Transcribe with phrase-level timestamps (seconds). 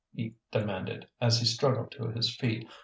[0.15, 2.67] he demanded, as he struggled to his feet.